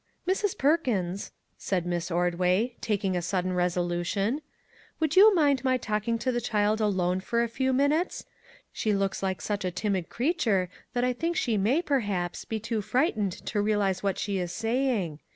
[0.27, 0.57] "Mrs.
[0.57, 4.41] Perkins," said Miss Ordway, taking a sudden resolution,"
[4.99, 8.25] would you mind my talk ing to the child alone for a few minutes?
[8.73, 12.81] She looks like such a timid creature that I think she may, perhaps, be too
[12.81, 15.19] frightened to realize what she is saying.